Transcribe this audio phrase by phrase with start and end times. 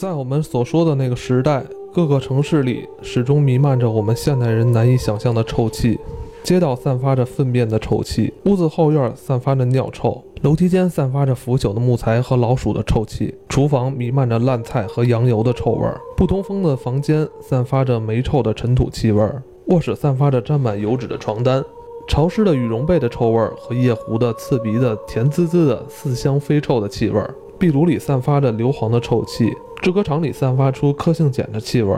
[0.00, 1.62] 在我们所说的那个时代，
[1.92, 6.00] 各个城市里始终弥漫着我们现代人难以想象的臭气。
[6.42, 21.62] 街道散发着粪便的臭气，屋子后院散发着尿臭，楼梯间散发着腐朽的木材和老鼠的臭气，厨房弥漫着烂菜和羊油的臭味儿，不通风的房间散发着霉臭的尘土气味儿，卧室散发着沾满油脂的床单，
[22.08, 31.94] 潮湿的羽绒被的臭味儿和夜壶的刺鼻的甜滋滋的似香非臭的气味儿，壁炉里散发着硫磺的臭气，制革厂里散发出科性碱的气味，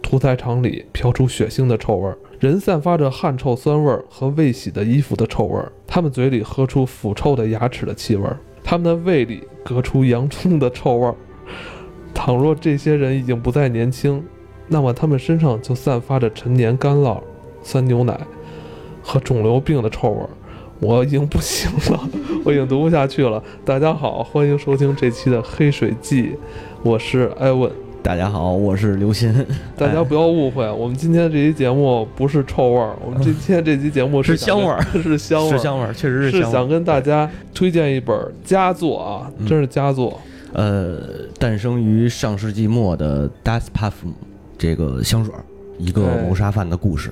[0.00, 2.14] 屠宰场里飘出血腥的臭味。
[2.38, 8.24] 人散发着汗臭酸味和未洗的衣服的臭味，他们嘴里喝出腐臭的牙齿的气味，
[8.62, 11.12] 他们的胃里隔出洋葱的臭味。
[12.14, 14.24] 倘若这些人已经不再年轻，
[14.68, 17.20] 那么他们身上就散发着陈年干酪、
[17.64, 18.20] 酸牛奶
[19.02, 20.20] 和肿瘤病的臭味。
[20.80, 22.08] 我已经不行了，
[22.44, 23.42] 我已经读不下去了。
[23.64, 26.24] 大家好，欢迎收听这期的《黑水记》，
[26.82, 27.70] 我是艾文。
[28.02, 29.34] 大家好，我是刘鑫。
[29.78, 40.20] 大家不要误会，我们今天这期节目不是臭味儿，我们今天这期节目是 香味儿，是香味儿，是香味儿，确实是想跟大家推荐一本佳作啊，真是佳作。
[40.52, 40.98] 呃，
[41.38, 44.12] 诞生于上世纪末的 Das Parfum
[44.58, 45.32] 这个香水，
[45.78, 47.10] 一个谋杀犯的故事，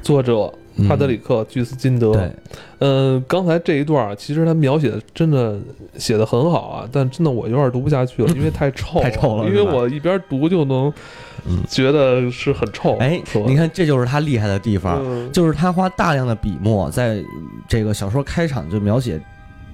[0.00, 0.52] 作者。
[0.88, 2.30] 帕德里克·居斯金德，对，
[2.80, 5.56] 嗯，刚才这一段其实他描写的真的
[5.96, 10.92] 写的很好啊，但真的我有点读不下去了，因为太臭，太臭了，因为我一边读就能
[11.68, 12.96] 觉得是很臭。
[12.96, 15.00] 哎，你看，这就是他厉害的地方，
[15.32, 17.22] 就是他花大量的笔墨，在
[17.68, 19.20] 这个小说开场就描写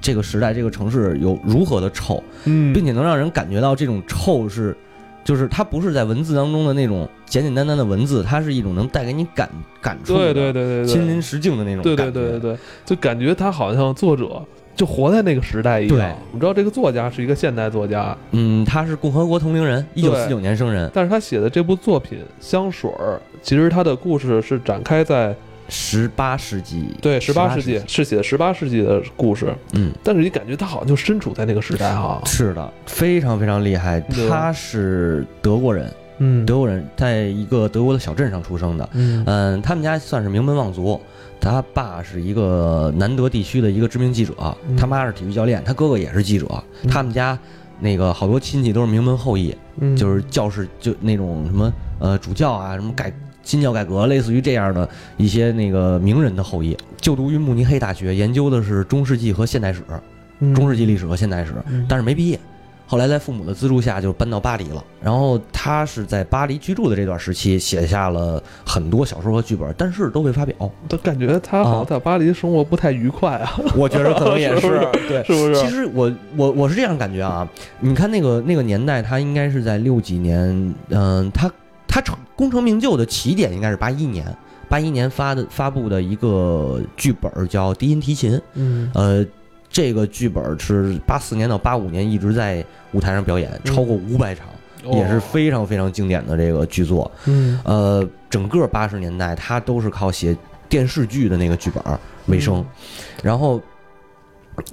[0.03, 4.77] 这个时代、这个城市有如何的臭，嗯，并且能让人感觉到这种臭是。
[5.25, 9.49] 就是它不是在文字当中的那种简简单单的文字，它是一种能带给你感
[9.81, 12.53] 感触的，对对对对，亲临实境的那种感觉，对对对对。
[12.55, 14.43] 对，就感觉他好像作者
[14.75, 15.97] 就活在那个时代一样。
[15.97, 25.37] 对，你知道这个作家是一个现代作家，嗯，他是共和国同龄人，一九四九年生人，但是他写的这部作品《香水儿》，其实他的故事是展开在。
[25.71, 32.21] 十八世纪，对，十八世纪是写十八世纪的故事，嗯，但是你感觉他好像就身处在那个时代哈。
[32.27, 34.01] 是的，非常非常厉害。
[34.29, 41.01] 他是德国人，嗯，德国人在一个德国的小镇上出生的，嗯，他们家算是名门望族。
[41.41, 44.35] 他爸是一个南德地区的一个知名记者，
[44.77, 46.47] 他妈是体育教练，他哥哥也是记者。
[46.87, 47.39] 他们家
[47.79, 49.57] 那个好多亲戚都是名门后裔，
[49.97, 53.11] 就是教士，就那种什么呃主教啊，什么改。
[53.51, 59.83] 新教改革类似于这样的一些那个名人的后裔，就读于慕尼黑大学，研究的是中世纪和现代史，
[60.55, 61.53] 中世纪历史和现代史，
[61.89, 62.39] 但是没毕业。
[62.87, 64.85] 后来在父母的资助下就搬到巴黎了。
[65.03, 70.55] 然后他是在巴黎居住的这段时期写下了很多小说和剧本，但是都未发表。
[70.89, 73.61] 都感觉他好像在巴黎生活不太愉快啊。
[73.77, 75.55] 我觉得可能也 是，对，是不是？
[75.57, 77.49] 其实我我我是这样感觉啊。
[77.81, 81.51] 你看那个那个年代，他应该是在六几年，嗯，他。
[81.91, 84.25] 他成功成名就的起点应该是八一年，
[84.69, 88.33] 八一年发的发布的一个剧本叫《低音提琴》。
[88.55, 89.27] 嗯，呃，
[89.69, 94.47] 这个剧本是八四年到八五年一直在舞台上表演，超过五百场，
[94.93, 97.11] 也是非常非常经典的这个剧作。
[97.27, 100.37] 嗯，呃，整个八十年代他都是靠写
[100.69, 101.83] 电视剧的那个剧本
[102.27, 102.65] 为生，
[103.21, 103.61] 然后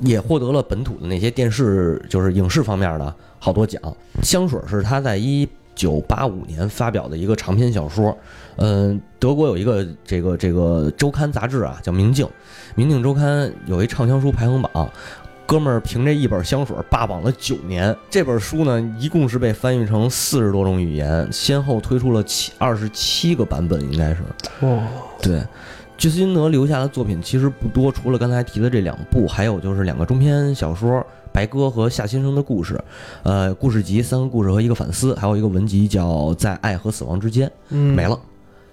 [0.02, 3.82] 也获得了本土的那些电视就是影视方面的好多奖。
[4.22, 5.50] 香水是他在一。
[5.78, 8.18] 九八五年发表的一个长篇小说，
[8.56, 12.26] 嗯，德国有一个这个这个周刊杂志啊，叫《明镜》，
[12.74, 14.90] 《明镜周刊》有一畅销书排行榜，
[15.46, 17.96] 哥们儿凭这一本香水霸榜了九年。
[18.10, 24.24] 这本书呢，一共是被翻译成四十多种语言，先后推出了七二十七个版本，应该是。
[24.62, 24.84] 哦，
[25.22, 25.44] 对，
[25.96, 31.06] 居斯金德留下的作品其实不多，除了刚才提的这两部，还有就是两个中篇小说。
[31.38, 32.84] 白鸽和夏先生的故事，
[33.22, 38.20] 呃，故事集三个故事和一个反思，还有一个文集叫《在爱和死亡之间》，没了。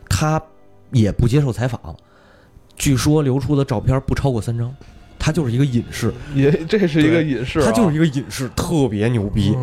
[0.09, 0.43] 他
[0.91, 1.95] 也不接受采访，
[2.75, 4.75] 据说流出的照片不超过三张，
[5.19, 9.55] 他就是一个隐士，也这是一个隐士，他就是一个隐士，特别牛逼。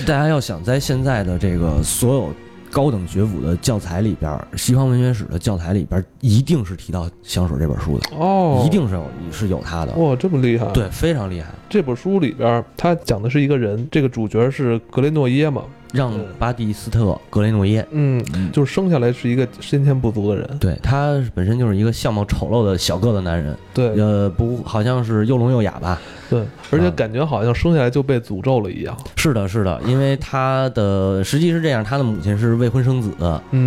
[0.00, 2.30] 大家要想在现在的这个所有。
[2.70, 11.52] 高等学府的教材里边，西方文学史的教材里边，一定是提到香水这本书的哦，一定是有是有他的哇，这么厉害，对，非常厉害。
[11.68, 15.62] 这本书里边，他讲的是一个人，这个主角是格雷诺耶嘛。
[15.92, 25.98] 让巴蒂斯特·格雷诺耶，嗯，就是生下来是一个先天不足的人，对他本身就是一个相貌丑陋的小个子男人，对，呃，不，好像是又聋又哑吧，
[26.28, 28.96] 对，而且感觉好像生下来就被诅咒了一样。
[29.16, 33.10] 是的，是的，因为他的实际是这样，他的母亲是未婚生子，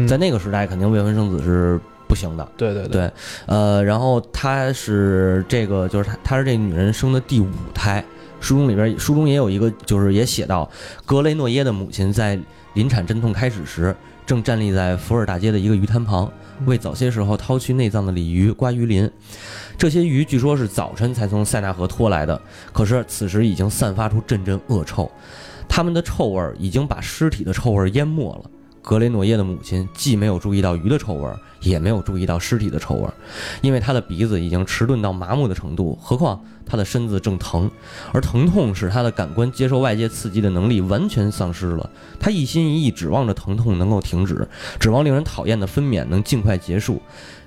[0.07, 2.88] 在那个时代肯定未婚生子是不行的，对对。
[2.88, 3.12] 对，
[3.47, 8.03] 呃，然后他是这个，就是他他是这女人生的第五胎。
[8.41, 10.69] 书中里边，书中也有一个，就是也写到，
[11.05, 12.38] 格雷诺耶的母亲在
[12.73, 13.95] 临产阵痛开始时，
[14.25, 16.29] 正站立在伏尔大街的一个鱼摊旁，
[16.65, 19.09] 为早些时候掏去内脏的鲤鱼刮鱼鳞。
[19.77, 22.41] 这些鱼据说是早晨才从塞纳河拖来的，
[22.73, 25.09] 可是此时已经散发出阵阵恶臭，
[25.69, 28.49] 它们的臭味已经把尸体的臭味淹没了。
[28.81, 31.29] 格雷诺耶的母亲既没有注意到鱼的臭味，
[31.61, 33.07] 也没有注意到尸体的臭味，
[33.61, 35.97] 因为她的鼻子已经迟钝到麻木的程度。
[36.01, 37.69] 何况她的身子正疼，
[38.11, 41.87] 而疼痛使她的感官接受外界刺激的能力完全丧失了。
[42.19, 44.47] 她一心一意指望着疼痛能够停止，
[44.79, 46.99] 指望令人讨厌的分娩能尽快结束。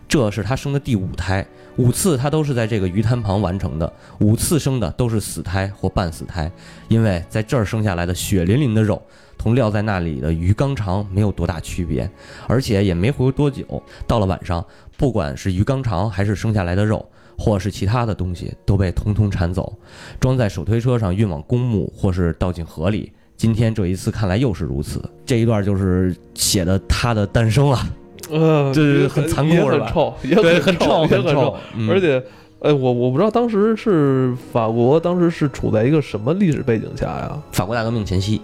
[0.07, 1.45] 这是她生的第五胎，
[1.77, 6.49] 五次她都是在这个鱼滩旁完成的，五次生的都是死胎或半死胎，
[6.87, 9.03] 因为在这儿生下来的血淋淋的肉。
[9.37, 12.11] 同撂在那里的鱼缸肠没有多大区别，
[12.47, 13.83] 而且也没活多久。
[14.07, 14.65] 到了晚上，
[14.97, 17.05] 不管是鱼缸肠还是生下来的肉，
[17.37, 19.73] 或是其他的东西，都被通通铲走，
[20.19, 23.13] 装在手推车上运往公墓，或是倒进河里。
[23.37, 25.03] 今天这一次看来又是如此。
[25.27, 27.79] 这一段就是写的他的诞生了，
[28.31, 29.91] 呃，这是很残酷是吧？
[29.93, 31.57] 臭，对，很臭，很臭。
[31.91, 32.23] 而且，
[32.61, 37.43] 哎，我我不知道当时是法国，当时是处在一个什么历史背景下呀？
[37.51, 38.41] 法国大革命前夕。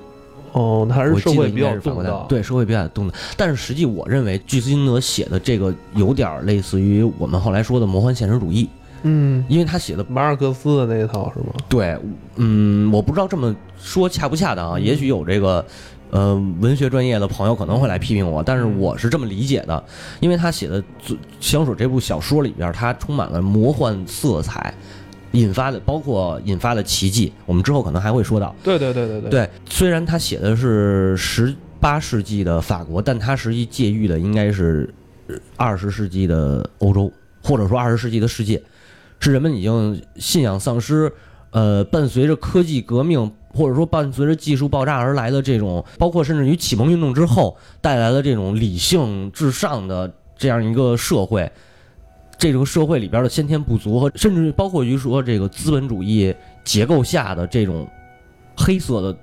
[0.53, 3.17] 哦，还是社会比较动荡，对社会比较动荡。
[3.37, 8.69] 但是实际，我认为巨斯金德写的这个有点类似于我们后来说的魔幻现实主义。
[9.03, 11.55] 嗯，因为他写的马尔克斯的那一套是吗？
[11.69, 11.97] 对，
[12.37, 14.79] 嗯，我不知道这么说恰不恰当啊。
[14.79, 15.65] 也许有这个
[16.11, 19.83] 呃文学专业的朋友可能会来批评我，但是我是这么理解的，
[20.21, 20.83] 因为他写的
[21.41, 24.75] 《香水》这部小说里边，它充满了魔幻色彩。
[25.33, 28.55] 引发的包括引发的奇迹，我们之后可能还会说到。
[28.63, 29.31] 对对对对对。
[29.31, 34.93] 对，虽然他写的是十八世纪的法国，但他实际借喻的应该是
[35.57, 37.13] 二十世纪的欧洲，
[37.43, 38.61] 或者说二十世纪的世界，
[39.21, 41.13] 是人们已经信仰丧失，
[41.51, 51.51] 呃，伴随着科技革命或者说伴随着技术爆炸而来的这种，包括甚至于启蒙运动之后带来的这种理性至上的这样一个社会。
[52.41, 56.35] 这个社会里边的先天不足和甚至包括于说这个资本主义
[56.65, 57.87] 结构下的这种
[58.57, 59.15] 黑色的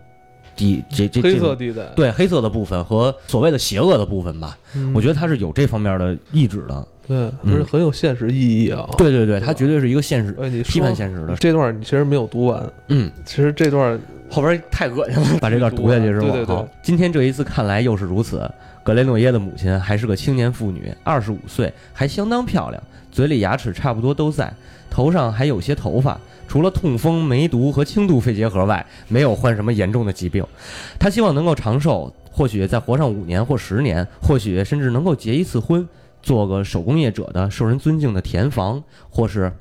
[0.56, 1.84] 地这这黑色地带。
[1.96, 4.56] 对黑色的部分和所谓的邪恶的部分吧，
[4.94, 8.88] 我觉得它是有这方面的意志的，对，是很有现实意义啊。
[9.00, 10.32] 对对对，它绝对是一个现实
[10.64, 11.36] 批判现实的。
[11.38, 14.00] 这段你其实没有读完，嗯，其实这段
[14.30, 16.22] 后边太恶心了，把这段读下去是吧？
[16.22, 18.48] 对对对，今天这一次看来又是如此。
[18.88, 22.82] 格雷诺耶的母亲还是个青年妇女，二十五岁，还相当漂亮。
[23.12, 24.50] 嘴里牙齿差不多都在，
[24.90, 26.18] 头上还有些头发。
[26.48, 30.42] 除了痛风、梅毒和轻度肺结核外，没有患什么严重的疾病。
[30.98, 35.86] 他希望能够长寿，或许再活上五年或十年，或许甚至能够结一次婚，
[36.24, 38.82] 做个手工业者的受人尊敬的田房。
[39.10, 39.52] 或是，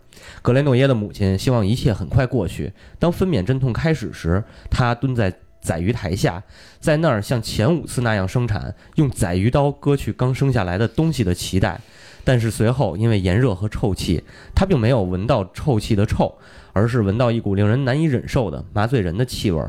[0.40, 2.72] 格雷诺耶的母亲希望一切很快过去。
[3.00, 6.40] 当分娩阵痛开始时，她蹲在宰鱼台下，
[6.78, 11.80] 在那儿像前五次那样生产，用宰鱼刀割去刚生下来的东西的脐带。
[12.22, 14.22] 但是随后，因为炎热和臭气，
[14.54, 16.32] 他并没有闻到臭气的臭，
[16.72, 19.60] 而是闻到一股令人难以忍受的麻醉人的气味。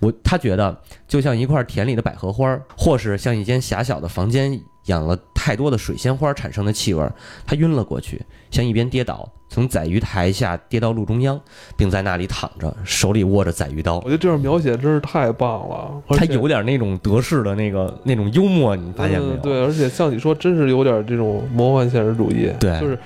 [0.00, 7.02] 我他觉得就像一块田里的百合花，或是像一间狭小的房间养了太多的水仙花产生的气味。
[7.46, 11.40] 他晕了过去，向一边跌倒，从宰鱼台下跌到路中央，
[11.76, 13.96] 并在那里躺着，手里握着宰鱼刀。
[14.00, 19.36] 我觉得这段描写真是太棒了，他有点那种德式的那个那种幽默，你发现没有？
[19.36, 22.50] 对，而且像你说，真是有点这种魔幻现实主义。
[22.60, 22.98] 对，就是，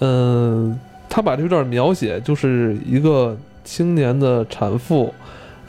[0.00, 5.12] 嗯，他把这段描写就是一个青年的产妇。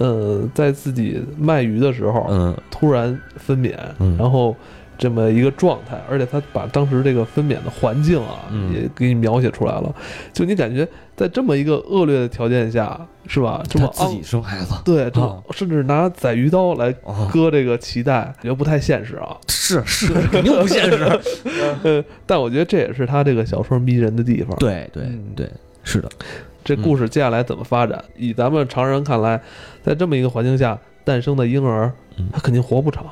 [0.04, 3.76] 嗯，在自己卖鱼的时候，嗯，突然分娩，
[4.18, 4.56] 然后
[5.02, 9.92] 这么一个状态，而且他把当时这个分娩的环境啊，也给你描写出来了。
[10.32, 13.64] 就你感觉在这么一个恶劣的条件下，是吧？
[13.68, 15.12] 这么自己生孩子，对，
[15.50, 16.94] 甚至拿宰鱼刀来
[17.34, 19.36] 割这个脐带，感觉不太现实啊。
[19.48, 21.20] 是是，肯定不现实。
[22.28, 24.56] 但我觉得这也是他这个小说迷人的地方。
[24.58, 25.04] 对对
[25.36, 25.50] 对，
[25.84, 26.08] 是的。
[26.64, 28.00] 这故事接下来怎么发展？
[28.16, 29.42] 以咱们常人看来，
[29.82, 31.92] 在这么一个环境下诞生的婴儿，
[32.32, 33.04] 他肯定活不长。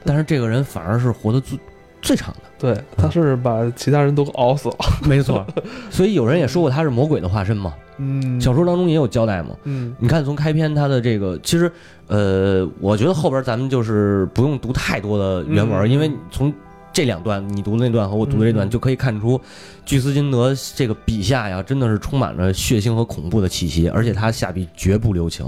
[0.00, 1.58] 对，但是这个人反而是活得最
[2.02, 2.40] 最长的。
[2.58, 4.76] 对，他是把其他人都熬死了。
[5.02, 5.46] 没错，
[5.90, 7.74] 所以有人也说过他是魔鬼的化身嘛。
[7.98, 9.56] 嗯，小说当中也有交代嘛。
[9.64, 11.70] 嗯，你看从开篇他的这个，其实
[12.06, 16.52] 呃，我觉得后边咱们就是不用读太多的原文，因为从。
[16.92, 19.40] 这两段你读的那段和我读的这段就可以看出，
[19.86, 25.46] 巨斯金德这个笔下呀，真的是充满了血腥和恐怖的气息，而且他下笔绝不留情，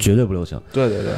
[0.00, 0.60] 绝对不留情。
[0.72, 1.12] 对对对，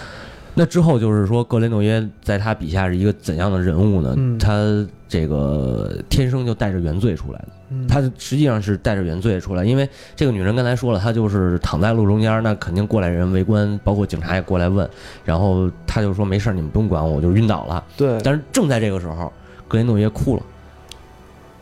[0.55, 4.15] 那之后就是说，格雷诺耶在他笔下是一个怎样的人物呢？
[4.17, 7.49] 嗯他这个天生就带着原罪出来的。
[7.71, 14.89] 嗯他实际上是带着原罪出来，因为这个女人刚才说了，她就是躺在路中间，那肯定过来人围观，包括警察也过来问，
[15.25, 17.83] 然后他就说没事儿，你们不用管我，我就晕倒了。
[17.97, 19.33] 对，但是正在这个时候，
[19.69, 20.43] 格雷诺耶哭了，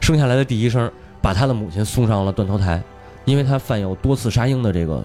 [0.01, 0.91] 生下来的第一声，
[1.23, 2.83] 把他的母亲送上了断头台，
[3.25, 5.01] 因为他犯有多次杀婴的这个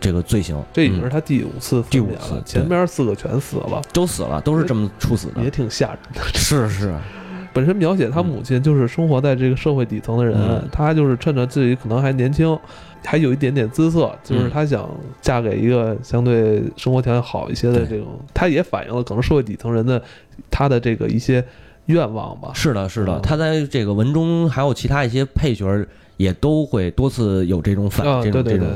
[0.00, 5.42] 这个罪行，嗯这已经是他第五次第五分娩了，次前边四个全死了，都死了，都是这么处死的。
[5.42, 5.50] 也。
[5.50, 6.20] 挺吓人的。
[6.34, 6.94] 是是，
[7.52, 10.68] 本身描写他母亲就是生活在这个社会底层的人，嗯。
[10.70, 12.56] 他就是趁着自己可能还年轻，
[13.04, 14.50] 还有一点点姿色，就是嗯。
[14.52, 14.88] 他想
[15.20, 20.00] 嫁给一个相对生活条件好一些的这种，他也反映了可能社会底层人的
[20.48, 21.44] 他的这个一些
[21.86, 22.52] 愿望吧。
[22.54, 23.22] 是的，是的，嗯。
[23.22, 25.88] 他在这个文中还有其他一些配角儿
[26.18, 28.68] 也都会多次有这种反、啊，这种这种。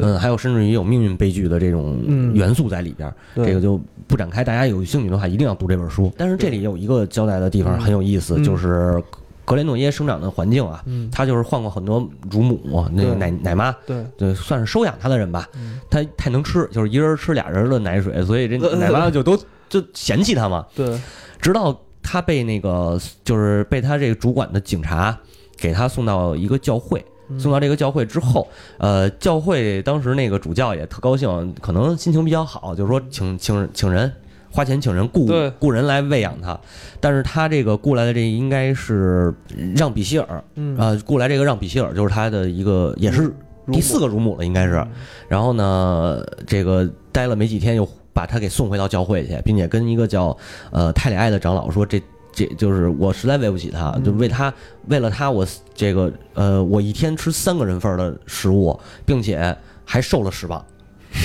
[0.00, 4.44] 嗯，还有甚至于有命运悲剧的这种嗯元素在里边儿，对这个就不展开。
[4.44, 6.12] 大家有兴趣的话，一定要读这本书。
[6.16, 9.02] 但是这里有一个交代的地方嗯很有意思，嗯就是
[9.44, 15.48] 格雷诺耶生长的环境啊，嗯，他就是换过很多乳母，那个奶奶妈，对，对，算是收养他的人吧。
[15.56, 19.36] 嗯他太能吃，就是一人吃俩人的奶水，所以这呃奶妈就都
[19.68, 20.64] 就嫌弃他嘛。
[20.76, 21.00] 对，
[21.40, 25.18] 直到他被那个就是被他这个主管的警察
[25.60, 27.38] 给他送到一个教会，嗯。
[27.38, 28.48] 送到这个教会之后，
[28.78, 34.12] 呃，教会当时那个主教也特高兴，可能心情比较好，就是说请请请人。
[34.52, 35.28] 花钱请人雇
[35.60, 36.58] 雇人来喂养他，
[36.98, 39.32] 但是他这个雇来的这应该是
[39.76, 40.76] 让比希尔，嗯。
[40.76, 43.32] 呃，雇来这个让比希尔就是他的一个也是
[43.70, 44.74] 第四个乳母了，应该是。
[44.78, 44.88] 嗯。
[45.28, 50.36] 然后呢，这个待了没几天，又把他给送回到教会去，并且跟一个叫
[50.72, 52.02] 呃泰里埃的长老说，这
[52.46, 54.52] 这就是我实在喂不起他，嗯就为他
[54.86, 59.54] 为了他，我这个呃，我一天吃三个人份儿的食物，并且
[59.84, 60.64] 还瘦了十磅。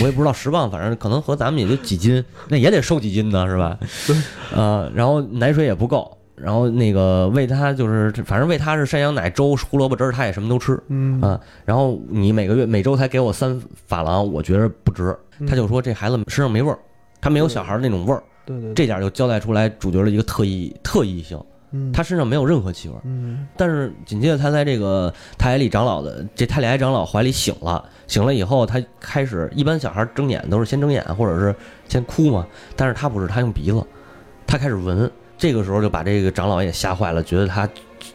[0.01, 3.77] 我也不知道十磅，反正可能和咱们也就几斤，那也得瘦几斤呢，是吧？
[4.53, 10.77] 呃，然后奶水也不够，然后那个喂他就是，反正喂他是山羊奶、粥、胡萝卜汁儿，他也什么都吃。
[10.89, 15.15] 嗯啊，然后你每个月每周才给我三法郎，我觉得不值。
[15.39, 16.79] 嗯他就说这孩子身上没味儿，
[17.21, 21.91] 他没有小孩儿那种味儿，对对，这点就交代出来主角的一个特异特异性，嗯。
[21.91, 22.95] 他身上没有任何气味。
[23.03, 23.47] 嗯。
[23.57, 31.55] 但是紧接着他在这个泰莱里长老的这泰里埃长老怀里醒了，醒了以后他开始，一般小孩睁眼都是先睁眼或者是
[31.87, 33.83] 先哭嘛，但是他不是，他用鼻子，
[34.45, 37.67] 他开始闻，这个时候就把这个长老也吓坏了，觉得他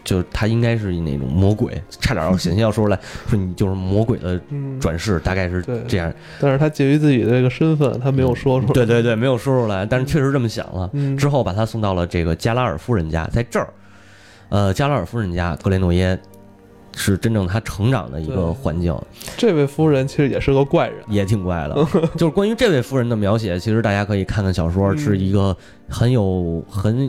[0.03, 6.13] 就他应该是那种魔鬼，差点要险些要说出来说你就是魔鬼的嗯，转世，大概是这样。
[6.41, 8.73] 但是他介于自己的这个身份，他没有说出来。
[8.73, 10.89] 对对对，没有说出来，但是确实这么想了。
[10.95, 13.69] 嗯，之后把他送到了这个加拉尔夫人家，在这儿，
[14.49, 16.19] 呃，加拉尔夫人家，格雷诺耶
[16.97, 18.97] 是真正他成长的一个环境，
[19.37, 20.97] 这位夫人其实也是个怪人。
[21.09, 21.87] 也挺怪的。
[22.17, 25.57] 就是关于这位夫人的描写，其实大家可以看看小说，嗯是一个
[25.89, 27.09] 很有很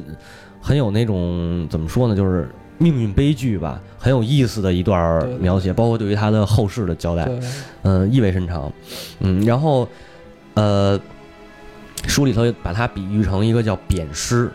[0.61, 2.47] 很有那种怎么说呢，就是
[2.81, 7.25] 命运悲剧吧，很有意思的一段描写，包括对于他的后世的交代。
[7.25, 7.39] 对，
[7.83, 8.71] 嗯，意味深长，
[9.19, 9.87] 嗯，然后，
[10.55, 10.99] 呃，
[12.07, 14.49] 书里头把它比喻成一个叫扁狮，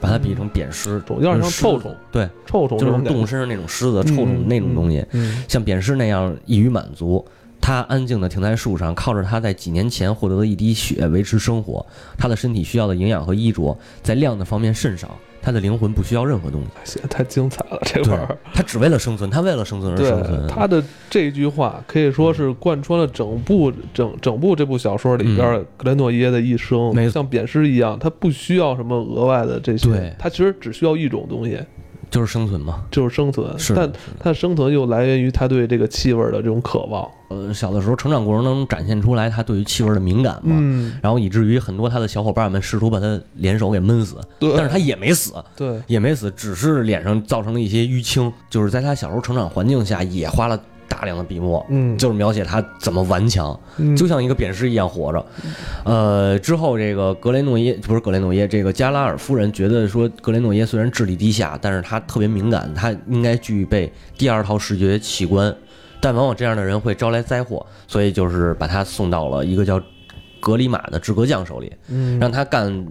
[0.00, 3.02] 把它比喻成扁狮，有点像臭虫，对，臭虫就是。
[3.02, 7.24] 动物身上那种狮子、臭虫那种东西，嗯，像扁狮那样易于满足。
[7.60, 11.84] 它安静地停在树上，靠着它在几年前获得的一滴血维持生活。
[12.16, 16.68] 它的身体需要的营养和衣着在量的方面甚少，它的灵魂不需要任何东西。
[16.84, 20.46] 写得太精彩了，这对本儿。，他只为了生存，他为了生存而生存。
[20.46, 31.58] 他的这句话可以说是贯穿了整部整整部这部小说里边格雷诺耶的一生，嗯像扁尸一样，他不需要什么额外的这些，他其实只需要一种东西，
[32.10, 32.82] 就是生存嘛。
[32.90, 33.58] 就是生存。
[33.58, 37.08] 是但他的生存又来源于他对这个气味的这种渴望。
[37.28, 51.64] 呃，小的时候成长过程当中展现出来他对于气味的敏感嘛，嗯，然后以至于很多他的小伙伴们试图把他联手给闷死，对，但是他也没死，对也没死，只是脸上造成了一些淤青，就是在他小时候成长环境下也花了大量的笔墨。
[51.68, 55.26] 嗯，就是描写他怎么顽强，嗯就像一个扁尸一样活着。
[55.84, 65.54] 呃，之后这个格雷诺耶不是格雷诺耶，这个加拉尔夫人觉得说，格雷诺耶虽然智力低下，但是他特别敏感，他应该具备第二套视觉器官，
[66.00, 69.80] 但往往这样的人会招来灾祸，所以就是把他送到了一个叫
[70.40, 72.86] 格里马的制革匠手里，嗯，让他干，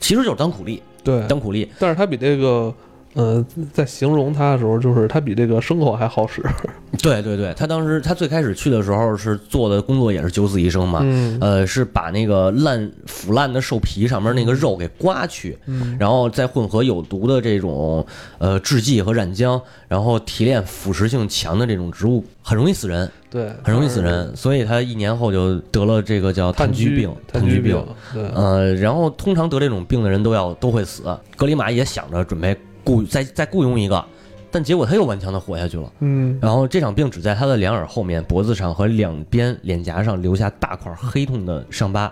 [0.00, 1.70] 其实就是当苦力，对，当苦力。
[1.78, 2.74] 但是他比这个。
[3.16, 6.42] 呃，在形容他的时候，就是他比这个牲口还好使。
[7.02, 18.06] 对对对，他当时他最开始去的时候是做的工作也是九死一生嘛，嗯呃，是把那个烂腐烂的兽皮上面那个肉给刮去，嗯然后再混合有毒的这种
[18.38, 23.10] 呃制剂和染浆，然后提炼腐蚀性强的这种植物，很容易死人。
[23.28, 27.14] 对，很容易死人，所以他一年后就得了这个叫炭疽病。
[27.30, 31.02] 炭疽病，对，呃，然后通常得这种病的人都要都会死。
[31.36, 34.02] 格里马也想着准备雇再再雇佣一个，
[34.50, 35.92] 但结果他又顽强的活下去了。
[35.98, 42.10] 嗯，然后这场病只在他的两耳后面、脖子上和两边脸颊上留下大块黑痛的伤疤，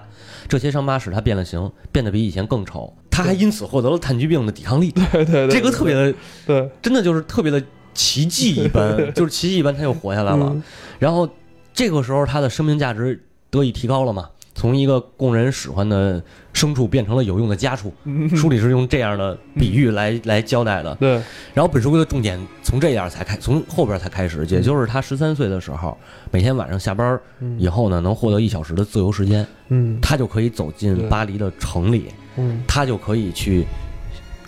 [0.48, 2.92] 这些伤疤使他变了形，变得比以前更丑。
[3.10, 4.90] 他还因此获得了炭疽病的抵抗力。
[4.90, 6.14] 对对对，这个特别的，
[6.44, 7.62] 对，真的就是特别的。
[7.96, 10.52] 奇迹一般，就是奇迹一般，他又活下来了。
[10.98, 11.28] 然后
[11.72, 14.28] 这个时候，他的生命价值得以提高了嘛？
[14.54, 17.92] 从一个供人使唤的牲畜变成了有用的家畜。
[18.36, 20.94] 书里是用这样的比喻来来交代的。
[20.96, 21.20] 对。
[21.52, 25.98] 然后本书的重点从这样才开，从后边才开始，也就是他十三岁的时候，
[26.30, 27.18] 每天晚上下班
[27.58, 29.46] 以后呢，能获得一小时的自由时间。
[29.68, 29.98] 嗯。
[30.00, 32.06] 他就可以走进巴黎的城里。
[32.36, 32.62] 嗯。
[32.66, 33.66] 他就可以去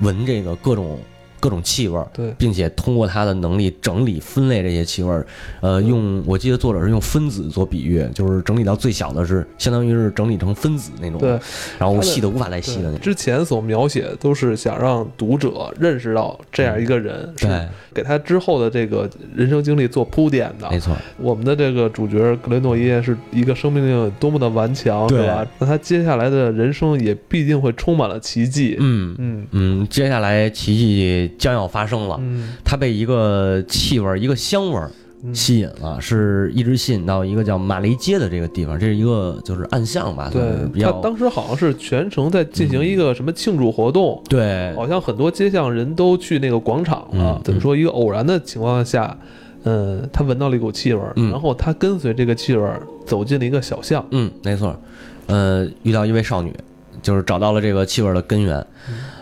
[0.01, 0.99] 闻这个各种。
[1.39, 5.23] 各种气味，对，并且通过他的能力整理分类这些气味，
[5.61, 11.39] 呃，用我记得作者是用分子做比喻，就是整理到最小的是相当于是整理成分子那种，对，
[11.79, 13.01] 然后细的无法再细的那种。
[13.01, 20.71] 之前所描写都是想让读者认识到这样一个人，对，给他之后的这个人生经历做铺垫的。
[20.71, 25.47] 没错，我们的这个主角格雷诺耶是一个生命力多么的顽强，对吧？
[25.59, 28.77] 那他接下来的人生也必定会充满了奇迹。
[28.79, 31.26] 嗯嗯嗯，接下来奇迹。
[31.39, 32.21] 将要发生了，
[32.65, 34.81] 他被一个气味、一个香味
[35.33, 40.31] 吸引了，是一直吸引到一个叫马雷街的这个地方，这是一个就是暗巷吧？
[40.33, 47.41] 对，他当时好像是全程在进行一个什么庆祝活动，对，好像很多街巷人都去那个广场了。
[47.43, 47.77] 怎么说？
[47.77, 49.19] 一个偶然的情况下，
[49.65, 52.71] 嗯，他闻到了一股气味，然后他跟随这个气味
[53.05, 54.07] 走进了一个小巷。
[54.11, 54.79] 嗯，没错，
[55.27, 56.55] 呃，遇到一位少女。
[57.03, 58.67] 就是找到了这个气味的根源，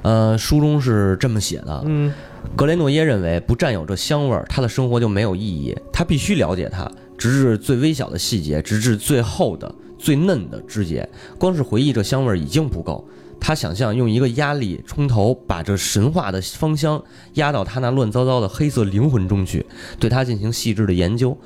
[0.04, 1.82] 呃，书中是这么写的。
[1.86, 2.12] 嗯，
[2.54, 5.74] 格雷诺耶认为，不占有这香味儿，他的生活就没有意义。
[5.90, 11.08] 他必须了解它，直至最微小的细节，直至最后的最嫩的枝节。
[11.38, 13.02] 光是回忆这香味儿已经不够。
[13.40, 17.02] 他想象用一个压力冲头，把这神话的芳香
[17.34, 19.64] 压到他那乱糟糟的黑色灵魂中去，
[19.98, 21.36] 对他进行细致的研究。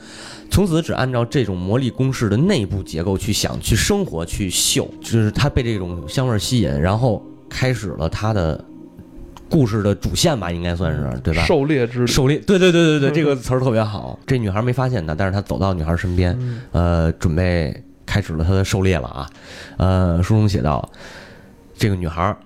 [0.50, 8.62] 从此只按照这种魔力公式的内部结构去想、去生活、去嗅，就是他被这种香味吸引，然后开始了他的
[9.50, 11.42] 故事的主线吧，应该算是对吧？
[11.44, 14.18] 狩猎之狩猎，对对对对对， 这个词儿特别好。
[14.26, 16.38] 这女孩没发现他，但是他走到女孩身边，
[16.72, 19.30] 呃，准备开始了他的狩猎了啊。
[19.78, 20.88] 呃，书中写道，
[21.76, 22.36] 这个女孩。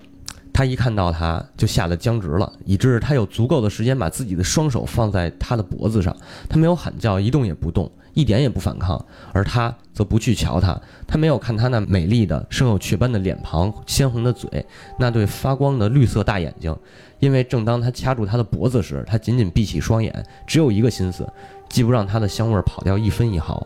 [0.53, 6.15] 他一看到他，就吓得僵直了，以致他有足够的时间把自己的双手放在他的脖子上。
[6.47, 9.03] 他没有喊叫，一动也不动，一点也不反抗。
[9.33, 14.63] 而他则不去瞧他，他没有看他那美丽的、生有雀斑的脸庞、鲜红的嘴、
[14.99, 16.75] 那对发光的绿色大眼睛。
[17.19, 21.27] 因为正当他掐住他的脖子时，他紧紧闭起双眼，只有一个心思，
[21.69, 23.65] 既不让他的香味跑掉一分一毫。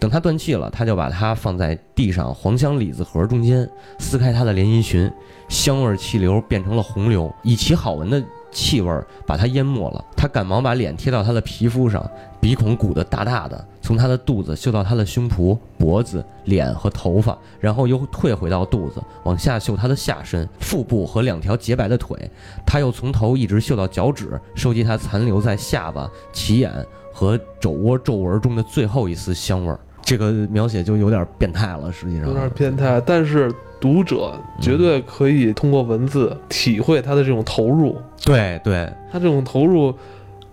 [0.00, 5.10] 等他断气了，他就把它放在地上黄香李子盒中间，撕开他的连衣裙。
[5.48, 8.90] 香味气流变成了洪流，以其好闻的气味
[9.26, 10.04] 把它淹没了。
[10.16, 12.08] 他赶忙把脸贴到他的皮肤上，
[12.40, 22.30] 鼻孔鼓得大大的，从他的肚子嗅到他的胸脯、脖子、脸和头发，然后又退回到肚子，往下嗅他的下身、腹部和两条洁白的腿。
[22.66, 26.72] 他又从头一直嗅到脚趾，收集他残留在下巴、起眼
[27.12, 29.78] 和肘窝皱纹中的最后一丝香味儿。
[30.02, 33.50] 这个描写就有点变态了，实际上有点变态，但是。
[33.80, 39.94] 读者绝对可以通过文字体会他的这种投入，对对，他这种投入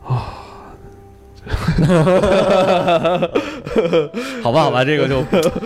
[0.06, 0.34] 啊，
[4.44, 5.20] 好 吧好吧，这个就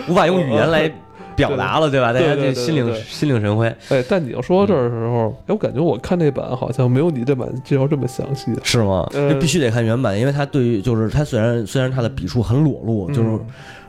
[0.08, 0.90] 无法用语言来
[1.36, 2.12] 表达了，对吧？
[2.12, 3.66] 大家就心领心领神会。
[3.90, 9.06] 哎，但你要说到这儿的时候，哎，我感觉我看那版好像没有你这版介绍这么详细，是吗？
[9.12, 13.38] 那必须得看原版，因为他对于就是他虽然虽然他的笔触很裸露，就是。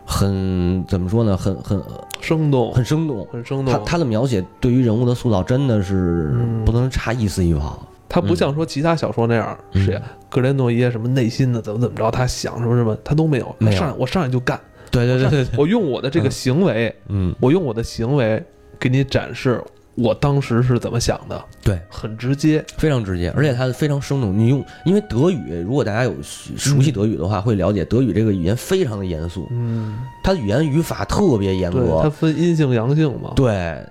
[0.04, 1.38] 很怎么说呢？
[1.38, 1.82] 很很
[2.22, 3.74] 生动，很生动，很生动。
[3.74, 6.34] 他他的描写对于人物的塑造真的是
[6.66, 7.86] 不能差一丝一毫。
[8.08, 13.56] 他不像说其他小说那样，是格雷诺耶什么内心的怎么怎么着，他想什么什么，他都没有。
[13.58, 14.60] 没有，我上来就干。
[14.92, 18.44] 对对对对，我用我的这个行为，嗯，我用我的行为
[18.78, 19.64] 给你展示。
[20.02, 21.46] 我当时是怎么想的？
[21.64, 24.36] 对，很直接，非常直接，而且它非常生动。
[24.38, 29.48] 你用，因为德语，如果大家有熟悉德语的话，会了解德语这个语言非常的严肃。
[29.52, 33.34] 嗯，它的语言语法特别严格，它分阴性阳性嘛。
[33.36, 33.86] 对，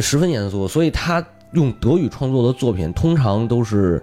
[0.00, 0.68] 十分严肃。
[0.68, 4.00] 所以他用德语创作的作品，通常都是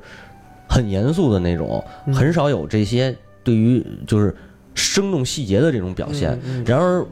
[0.68, 4.36] 很严肃的那种，很少有这些对于就是
[4.76, 6.38] 生动细节的这种表现。
[6.66, 7.06] 然而，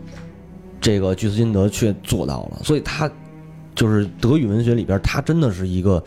[0.82, 3.10] 这个居斯金德却做到了，所以他。
[3.76, 6.04] 就是德语文学里边，它真的是一个，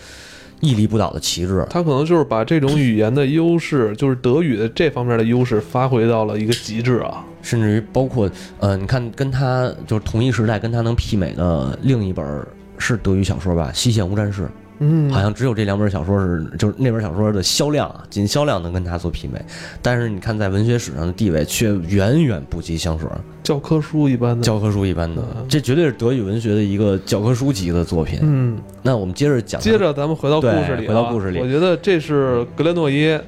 [0.61, 1.67] 屹立不倒的旗帜。
[1.71, 7.25] 它可能就是把这种语言的优势，就是德语的这方面的优势，发挥到了一个极致啊。
[7.43, 12.47] 甚至于包括，呃，你看跟他就是同一时代跟他能媲美的另一本
[12.79, 14.43] 是德语小说吧，《西线无战事》。
[14.79, 19.41] 嗯，好像只有这两本小说是，就是那本小说的销量啊，仅销量能跟它做媲美。
[19.81, 23.09] 但是你看在文学史上的地位却远远不及香水，
[23.43, 28.19] 教科书一般的，教科书一般的，这绝对是德语文学的一个教科书级的作品。
[28.23, 33.23] 嗯，那我们接着讲，接着咱们回到故事里，回到故事里，我觉得这是格雷诺耶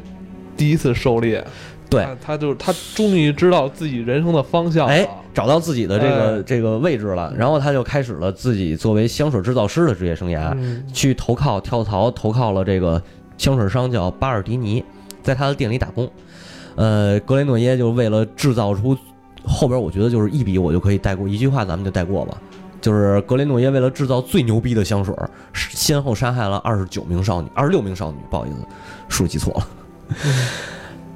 [0.57, 1.45] 第一次狩猎。
[1.89, 10.57] 对，他就是他终于知道自己人生的方向，哎，找到自己的这个这个位置了，然后他就开始了自己作为香水制造师的职业生涯，
[10.93, 13.01] 去投靠跳槽，投靠了这个
[13.39, 14.85] 香水商叫巴尔迪尼，
[15.23, 16.11] 在他的店里打工。
[16.75, 18.97] 呃，格雷诺耶就为了制造出
[19.45, 22.37] 后边，我觉得就是一笔我就可以带过一句话，咱们就带过吧，
[22.81, 25.15] 就是格雷诺耶为了制造最牛逼的香水，
[25.55, 28.57] 先后杀害了二十九名少女，二十六名少女，不好意思，
[29.09, 29.67] 数记错了。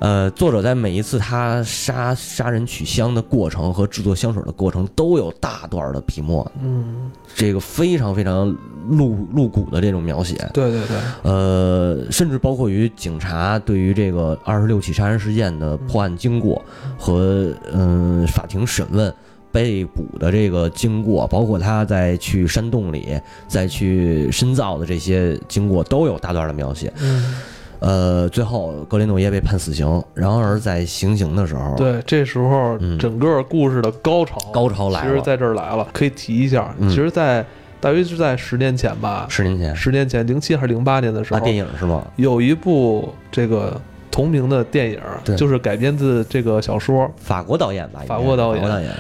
[0.01, 8.49] 呃，作者在每一次他杀杀人取香的过程和制作香水的过程都有大段的笔墨，嗯，这个非常非常
[8.89, 16.65] 露露骨的这种描写，对对对，呃，甚至包括于警察对于这个二十六起杀人事件的破案经过
[16.99, 19.15] 和嗯法庭审问
[19.53, 27.37] 被捕的这个经过，包括他在去山洞里再去深造的这些经过都有大段的描写，嗯。
[27.81, 30.03] 呃，最后格雷诺耶被判死刑。
[30.15, 35.89] 然而在行刑的时候，对，这时候整个故事的高潮，高潮来了，其实在这儿来了。
[35.93, 37.45] 可以提一下，其实，在
[37.81, 42.07] 大约是在十年前吧，十年前，十年前，零七还是零八年的时候，电影是吗？
[42.17, 45.01] 有一部这个同名的电影，
[45.35, 48.91] 就是改编自这个小说，法国导演吧，法国导演，导演。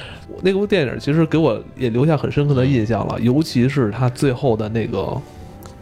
[0.40, 5.14] 那部电影其实给我也留下很深刻的印象了，尤其是他最后的那个，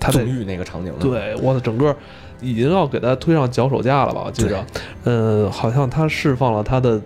[0.00, 1.94] 他纵欲那个场景，对，我的整个。
[2.40, 4.22] 已经要给他推上脚手架了吧？
[4.26, 4.64] 我记着，
[5.04, 7.00] 嗯，好像他释放了他的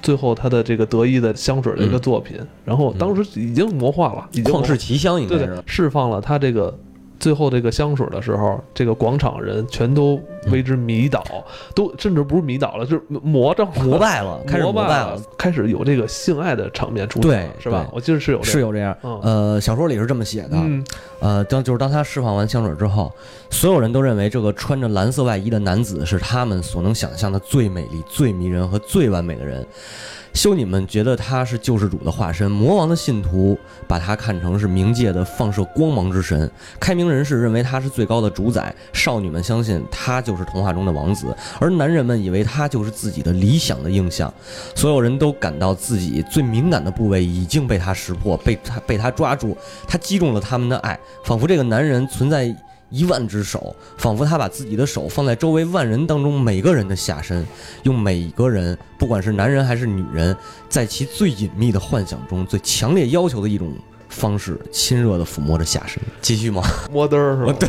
[0.00, 6.76] 最后他的这个得意的香水的一个作品，然后当时已经魔化了，已经旷世奇香应该是释放了他这个。
[7.20, 11.22] 最后这个香水的时候，这个广场人全都为之迷倒，
[11.74, 17.86] 都甚至不是迷倒了，就是魔怔、膜拜了， 开始膜拜了，开始有这个性爱的场面出现，是吧？
[17.92, 18.96] 我记得是有是有这样。
[19.22, 20.56] 呃，小说里是这么写的，
[21.20, 23.12] 呃，当就是当他释放完香水之后，
[23.50, 29.66] 所有人都认为这个穿着蓝色外衣的男子是他们所能想象的最美丽、最迷人和最完美的人。
[30.32, 44.32] 修女们觉得他是救世主的化身，魔王的信徒把他看成是冥界的放射光芒之神，开明人士认为他是最高的主宰，少女们相信他就是童话中的王子，而男人们以为他就是自己的理想的印象。
[44.74, 52.54] 所有人都感到自己最敏感的部位已经被他识破，被他被他抓住，他击中了他们的爱，仿佛这个男人存在。
[52.90, 57.46] 一万只手，仿佛他把自己的手放在周围万人当中每个人的下身，
[57.84, 60.36] 用每个人，不管是男人还是女人，
[60.68, 63.72] 在其最隐秘的幻想中、最强烈要求的一种
[64.08, 66.02] 方式，亲热地抚摸着下身。
[66.20, 66.62] 继续吗？
[66.90, 67.54] 摸嘚儿是吧？
[67.60, 67.68] 对，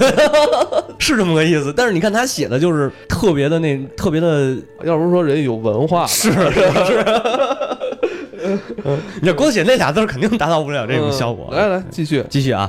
[0.98, 1.72] 是这么个意思。
[1.72, 6.52] 但是你看他写的就是特别的那特别的， 要不是说人有文化，是是
[6.86, 7.06] 是。
[9.22, 11.54] 你要光写那俩字，肯定达到不了这种效果。
[11.54, 12.68] 来来，继续继续啊。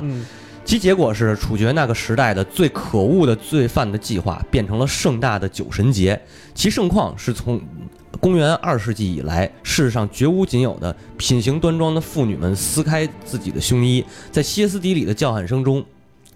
[0.65, 6.19] 其结果是，处决那个时代的最可恶的罪犯的计划变成了盛大的酒神节。
[6.55, 7.61] 其盛况是从
[8.19, 10.95] 公元二世纪以来世上绝无仅有的。
[11.17, 15.83] 品行端庄的妇女们撕开自己的胸衣，在歇斯底里的叫喊声中。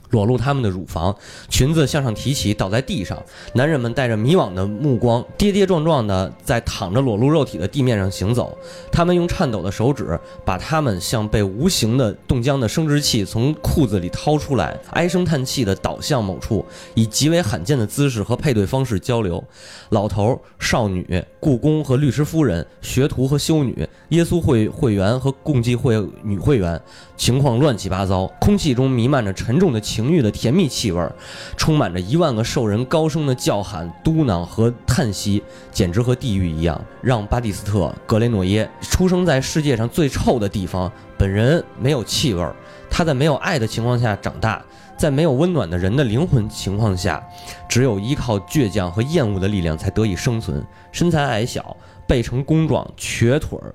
[0.10, 1.15] 裸露他们的乳房，
[1.50, 3.22] 裙子向上提起，倒在地上。
[3.54, 8.58] 男人们带着迷惘的目光，跌跌撞撞地在躺着裸露肉体的地面上行走。
[8.91, 19.43] 他们用颤抖的手指，把他们像被无形的冻僵的生殖器从裤子里掏出来，唉声叹气地倒向某处，以极为罕见的姿势和配对方式交流。
[19.89, 26.80] 老头、少女、故宫和律师夫人、学徒和修女、耶稣会会员和共济会女会员。
[27.15, 31.12] 情况乱七八糟，空气中弥漫着沉重的气情欲的甜蜜气味，
[31.58, 36.80] 充满着一万个兽人高声的叫喊、嘟囔和叹息，简直和地狱一样。
[37.02, 42.48] 让巴蒂斯特·格雷诺耶出生在世界上最臭的地方，本人没有气味，
[42.92, 44.64] 他在没有爱的情况下长大，
[44.96, 47.28] 在没有温暖的人的灵魂情况下，
[47.68, 50.64] 只有依靠倔强和厌恶的力量才得以生存。
[50.92, 53.74] 身材矮小，背成弓状，瘸腿儿。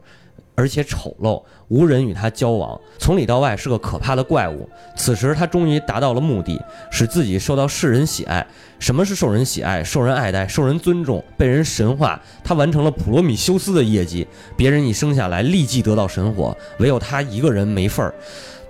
[0.54, 4.68] 而且丑陋，无人与他交往，从里到外是个可怕的怪物。
[4.96, 6.60] 此时，他终于达到了目的，
[6.90, 8.46] 使自己受到世人喜爱。
[8.78, 12.20] 什么是受人喜爱、受人爱戴、受人尊重、被人神化？
[12.44, 14.26] 他完成了普罗米修斯的业绩。
[14.56, 18.14] 别人一生下来立即得到神火，唯有他一个人没份儿。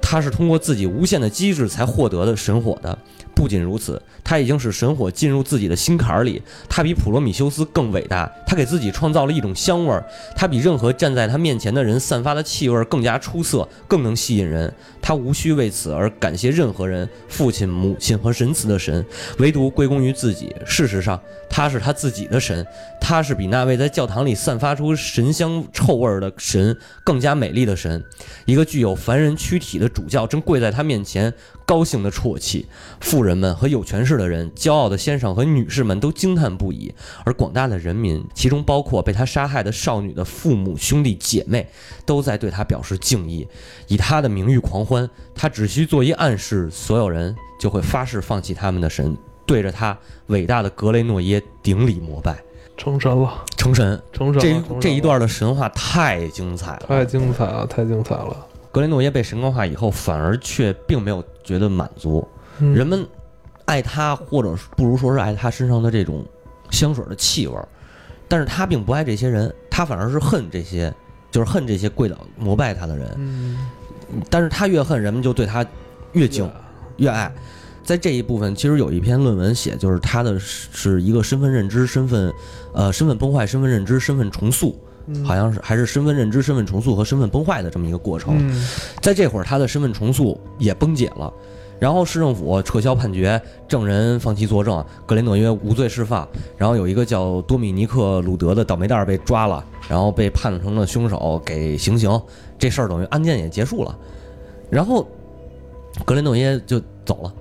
[0.01, 2.97] 他是通过自己无限的机智才获得的神火的。
[3.43, 6.41] 不仅如此，他已经使神火进入自己的心坎儿里。
[6.69, 10.07] 他比普罗米修斯更伟大，他给自己创造了一种香味儿。
[10.37, 14.73] 他比任何站在他面前的人散发的气味更加出色，更能吸引人。
[15.01, 19.05] 他无需为此而感谢任何人，父亲、母亲和神祠的神，
[19.39, 20.55] 唯独归功于自己。
[20.65, 22.65] 事实上，他是他自己的神。
[23.01, 28.05] 他是比那位在教堂里散发出神香臭味儿的神更加美丽的神。
[28.45, 31.33] 一个具有凡人躯体的主教正跪在他面前。
[31.65, 32.67] 高兴的啜泣，
[33.01, 36.93] 富人们和有权势的人、骄傲的先生和女士们都惊叹不已，
[37.25, 41.67] 而广大的人民，其中包括被他杀害的少女的父母、兄弟姐妹，
[42.05, 43.47] 都在对他表示敬意，
[43.87, 45.09] 以他的名誉狂欢。
[45.35, 52.43] 他只需做一暗示，所有人就会发誓放弃他们的神，对着他伟大的格雷诺耶顶礼膜拜，
[52.77, 54.41] 成神了，成神，成神。
[54.41, 58.37] 这这一段的神话太精彩了，太精彩了，太精彩了。
[58.71, 62.27] 格雷诺耶被神光化以后，反而却并没有觉得满足。
[62.59, 63.07] 人们
[63.67, 66.25] 爱他，或者不如说是爱他身上的这种
[66.71, 67.57] 香水的气味，
[68.29, 70.93] 但是他并不爱这些人，他反而是恨这些，
[71.31, 73.15] 就是恨这些跪倒膜拜他的人。
[73.17, 73.69] 嗯，
[74.31, 75.65] 但是他越恨，人们就对他
[76.13, 76.51] 越敬
[76.97, 77.31] 越爱。
[77.83, 82.33] 在这一部分，其实有一篇论文写，就是他的是一个身份认知、身份
[82.73, 84.77] 呃身份崩坏、身份认知、身份重塑。
[85.25, 88.39] 好像是还是身份认知、身份重塑和身份崩坏的这么一个过程，
[89.01, 91.31] 在这会儿他的身份重塑也崩解了，
[91.81, 102.09] 然后市政府撤销判决，证人放弃作证，格雷诺约无罪释放，然后有一个叫多米尼克·鲁德的倒霉蛋被抓了，然后被判成了凶手，给行刑，
[102.57, 103.99] 这事儿等于案件也结束了，
[104.71, 105.05] 然后
[106.05, 107.35] 格雷诺耶就走了。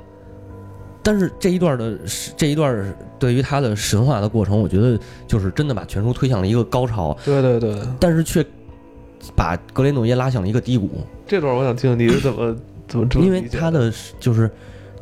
[1.04, 1.98] 但是这一段的
[2.38, 7.18] 这一段对于他的神话的过程，我觉得就是真的把全书推向了一个高潮。
[7.26, 7.76] 对对对。
[8.00, 8.46] 但是却
[9.36, 10.90] 把格雷诺耶拉向了一个低谷。
[11.26, 12.56] 这段我想听你是怎么
[12.88, 14.48] 怎么因为他的就是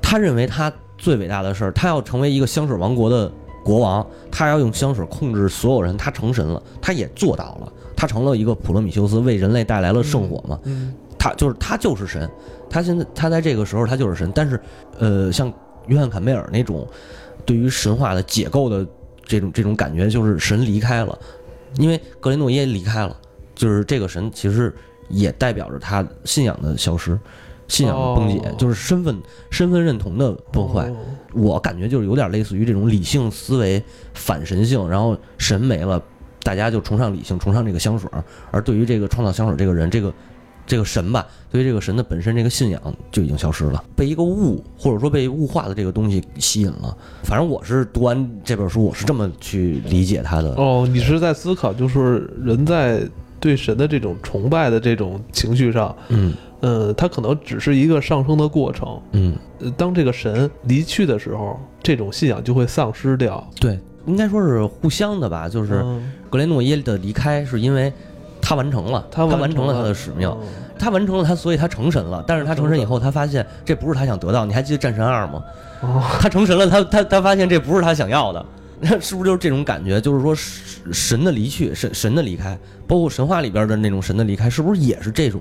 [0.01, 3.29] 他认为他最伟大的事儿，他要成为一个香水王国的
[3.65, 10.57] 国王，他要用香水控制所有人，他成神了，他也做到了，他成了一个普罗米修斯，为人类带来了圣火嘛。
[10.63, 10.93] 嗯。
[11.17, 12.29] 他就是他就是神，
[12.69, 14.57] 他现在他在这个时候他就是神，但是
[14.97, 15.53] 呃像。
[15.89, 16.88] 约翰·坎贝尔那种
[17.45, 18.88] 对于神话的解构的
[19.25, 21.19] 这种这种感觉，就是神离开了，
[21.75, 23.15] 因为格雷诺耶离开了，
[23.54, 24.73] 就是这个神其实
[25.10, 27.19] 也代表着他信仰的消失，
[27.67, 29.15] 信仰的崩解，就是身份
[29.49, 30.89] 身份认同的崩坏。
[31.34, 36.02] 我感觉就是有点类似于这种理性思维反神性，然后神没了，
[36.43, 38.10] 大家就崇尚理性，崇尚这个香水，
[38.52, 40.13] 而对于这个创造香水这个人，这个。
[40.69, 42.79] 这个神吧，对于这个神的本身这个信仰
[43.12, 46.95] 就已经消失了，被一个物或者说被物化的这个东西吸引了。
[47.23, 50.53] 反正我是读完这本书，我是这么去理解他的。
[50.58, 53.01] 哦，你是在思考，就是人在
[53.39, 59.36] 对神的这种崇拜的这种情绪上，嗯，呃，它可能只是一个上升的过程，嗯，
[59.75, 63.43] 当这个神离去的时候，这种信仰就会丧失掉。
[63.60, 65.84] 对，应该说是互相的吧，就是
[66.29, 67.91] 格雷诺耶的离开是因为。
[68.49, 70.27] 他完成了，他完成了他的使命，
[70.79, 72.23] 他完成了他，所以他成神了。
[72.25, 74.43] 但是他成神以后，他发现这不是他想得到。
[74.43, 75.43] 你还记得战神二吗？
[76.19, 78.43] 他成神了，他他他发现这不是他想要的，
[78.99, 80.01] 是不是就是这种感觉？
[80.01, 80.35] 就是说
[80.91, 82.57] 神的离去，神神的离开，
[82.88, 85.39] 包括神话里边的那种神的离开，是不是也是这种？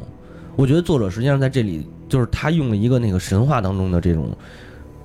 [0.55, 4.29] 我觉得作者实际上在这里就是他用了一个那个神话当中的这种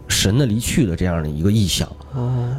[0.09, 1.89] 神的离去的这样的一个意象，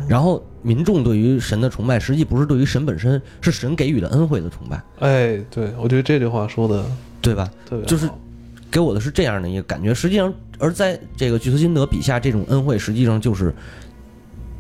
[0.09, 0.42] 然后。
[0.64, 4.83] 民众对于神的崇拜，实际不是对于神本身，是神给予的恩惠的崇拜。
[4.98, 6.83] 哎，对，我觉得这句话说的
[7.20, 7.48] 对吧？
[7.68, 8.09] 对就是
[8.70, 9.92] 给我的是这样的一个感觉。
[9.94, 13.55] 实际上，而在这个巨斯金德笔下，这种恩惠实际上就是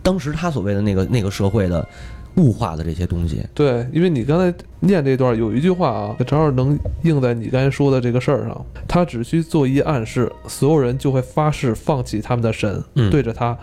[0.02, 1.88] 当时他所谓的那个那个社会的
[2.36, 3.42] 物化的这些东西。
[3.54, 8.66] 对，因为你刚才念这段有一句话啊，正好能应在你刚才说的这个事儿上。
[8.86, 13.56] 他只需做一暗示，所有人就会发誓放弃他们的神，对着他。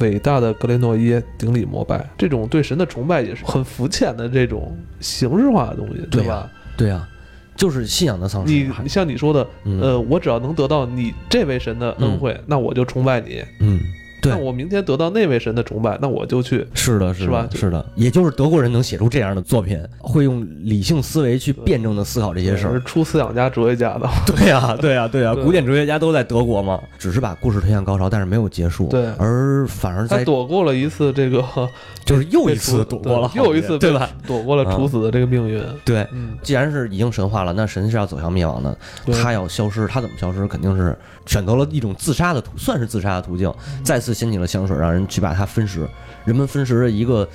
[0.00, 6.50] 伟大的格雷诺耶顶礼膜拜，这种对神的崇拜也是很肤浅的这种形式化的东西，对吧？
[6.76, 7.08] 对啊，
[7.54, 8.52] 就是信仰的丧失。
[8.52, 13.42] 你像你说的，呃，我只要能得到你这位神的恩惠，那我就崇拜你。
[13.60, 13.80] 嗯。
[14.22, 16.66] 那我明天得到那位神的崇拜，那我就去。
[16.74, 17.48] 是的，是吧？
[17.54, 22.80] 是的，也就是德国人能写出这样的作品，会用理性思维去辩证的思考这些事儿。
[22.80, 24.08] 出思想家、哲学家的。
[24.26, 26.80] 对呀，对呀，对呀，古典哲学家都在德国嘛。
[26.98, 28.88] 只是把故事推向高潮，但是没有结束。
[28.88, 31.42] 对，而反而在躲过了一次这个，
[32.04, 34.08] 就是又一次躲过了，又一次对吧？
[34.26, 35.62] 躲过了处死的这个命运。
[35.84, 36.06] 对，
[36.42, 38.76] 既然是已经神化了，那神是要走向灭亡的，
[39.12, 40.46] 他要消失，他怎么消失？
[40.46, 43.52] 肯定是选择了一种自杀的途，算是自杀的途径，
[43.84, 44.92] 再次掀起了香水，让。
[44.92, 45.88] 人去把它分食，
[46.24, 47.28] 人们分食的一个，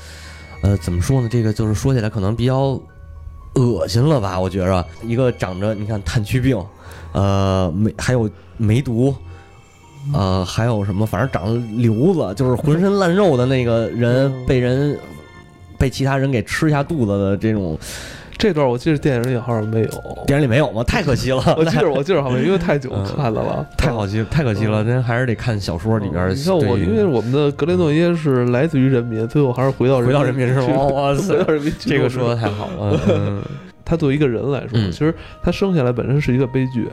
[0.62, 1.30] 呃，怎么说呢？
[1.32, 2.80] 这个就是说起来可能比较
[3.54, 4.40] 恶心了吧？
[4.40, 6.62] 我觉着，一个长着你看炭疽病，
[7.14, 9.16] 呃，梅还有梅毒，
[10.14, 15.00] 呃，还有什么，反正长了瘤子，就是浑身烂肉的那个人，被人
[15.80, 17.78] 被其他人给吃下肚子的这种。
[18.46, 20.84] 这段我记得电影里好像没有，电影里没有吗？
[20.84, 21.42] 太可惜了。
[21.58, 24.84] 我记得我记得好像因为太久 看了吧，太可惜太可惜了。
[24.84, 26.30] 您还是得看小说里边。
[26.30, 30.78] 你看我，因为我们的格雷诺耶是来自于人民，最后还是回到回到人民是吗？
[30.94, 31.44] 哇塞，
[31.82, 33.42] 这个说的太好了。
[33.84, 36.88] 他作为一个人来说，其实他生下来本身是一个悲剧。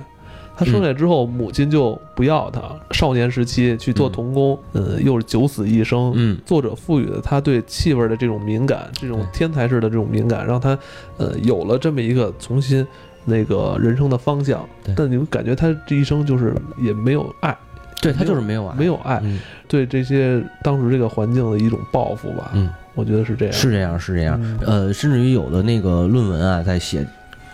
[0.63, 2.63] 他生下来之后，母亲就不要他。
[2.93, 6.13] 少年时期去做童工，嗯，又是九死一生。
[6.15, 10.79] 嗯，作者赋予了他对气味的这种敏感，这种天才式的这种敏感，让他，
[11.17, 12.87] 呃，有了这么一个重新
[13.25, 14.65] 那个人生的方向。
[14.95, 17.57] 但你们感觉他这一生就是也没有爱，
[18.01, 19.23] 对他就是没有爱，没有爱，
[19.67, 22.53] 对这些当时这个环境的一种报复吧。
[22.55, 24.59] 嗯，我觉得是这样，是这样，是这样。
[24.65, 27.07] 呃，甚至于有的那个论文啊，在写，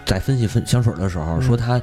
[0.05, 1.81] 在分析分香水的时候说他。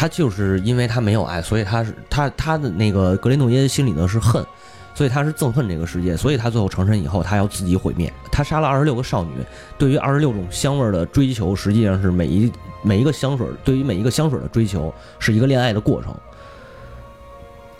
[0.00, 4.46] 他就是因为他没有爱，所以他是他他的那个格雷诺耶心里呢是恨，
[4.94, 8.12] 所以他是憎恨这个世界，所以他最后成神以后，他要自己毁灭。
[8.30, 9.32] 他杀了二十六个少女，
[9.76, 16.14] 对于二十六种香味的追求，实际上是每一每一个香水对于每一个香水的追求是一个恋爱的过程。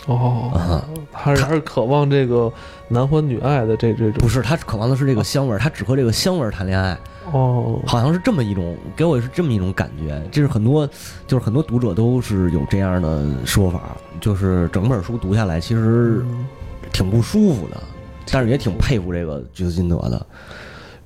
[0.09, 2.51] 哦，他是还是渴望这个
[2.89, 4.15] 男欢女爱的这这种？
[4.15, 6.99] 不是，他渴望的是这个香味，他只和这个香味谈恋爱。
[7.31, 10.19] 哦，好像是这么一种，给我是这么一种感觉。
[10.33, 10.89] 这是很多，
[11.27, 16.25] 就是很多读者都是有这样的说法，就是整本书读下来其实
[16.91, 17.79] 挺不舒服的，
[18.33, 20.27] 但是也挺佩服这个橘子金德的。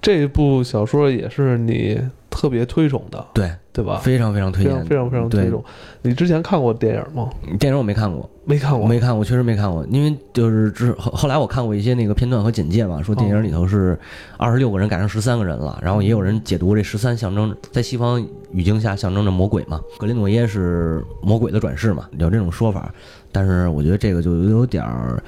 [0.01, 2.01] 这部小说也是你
[2.33, 3.49] 特别推崇的，对。
[3.75, 4.01] 对吧？
[4.03, 5.65] 非常非常推荐，非常非常推崇。
[6.03, 7.31] 你之前看过电影吗？
[7.59, 9.83] 电影我没看过，没看过，没看过，确实没看过。
[9.89, 13.99] 因为就是之后后来我看过一些那个片段和简介嘛，说电影里头是
[14.37, 22.93] 二十六个人改成十三个人了，然后也有人解读这十三象征在西方语境下象征着魔鬼嘛，格林诺耶是魔鬼的转世嘛，有这种说法。
[23.33, 25.23] 但是我觉得这个就有点儿，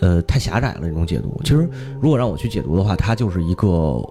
[0.00, 1.38] 呃，太狭窄了这种解读。
[1.44, 1.68] 其实
[2.00, 4.02] 如果让我去解读的话，它就是一个。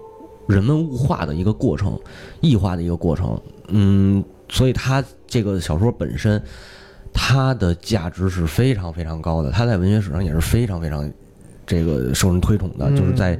[0.48, 1.98] 人们物化的一个过程，
[2.40, 6.42] 异化的一个过程，嗯，所以它这个小说本身，
[7.12, 11.10] 它的价值是非常非常高的，它在文学史上也是非常非常
[11.66, 13.38] 这个受人推崇的，就是在。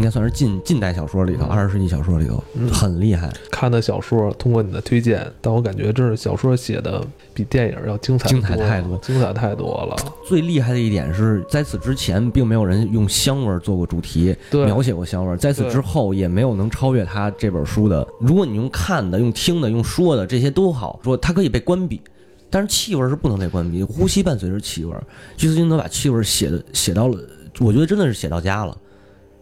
[0.00, 3.30] 应该算是近近代小说里头，二十世纪小说里头很厉害。
[3.50, 9.96] 看的小说，通过你的推荐，但我感觉这是小说写的比电影要精彩，精彩太多，精彩太多了。
[10.26, 15.36] 最厉害的一点是在此之前，并没有人用香味做过主题，描写过香味。
[15.36, 18.08] 在此之后，也没有能超越他这本书的。
[18.20, 22.00] 如果你用看的、用听的、用说的，这些都好说，它可以被关闭，
[22.48, 23.84] 但是气味是不能被关闭。
[23.84, 24.96] 呼吸伴随着气味，
[25.36, 27.18] 居斯金德把气味写的写到了，
[27.58, 28.74] 我觉得真的是写到家了。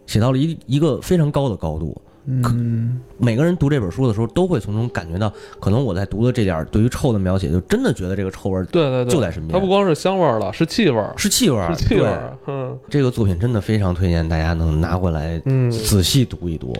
[0.09, 9.53] 写到了一一个非常高的高度，嗯，每个人读这本书的时候都会从中感觉到，可能我在读的这点对于臭的描写，就真的觉得这个臭味儿，对对对，就在身边。
[9.53, 12.35] 它不光是香味儿了，是气味儿，是气味儿，是气味儿。
[12.47, 16.73] 嗯，这个作品真的非常推荐大家能拿过来，嗯，仔细读一读。